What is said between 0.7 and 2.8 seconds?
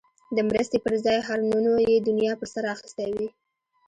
پر ځای هارنونو یې دنیا په سر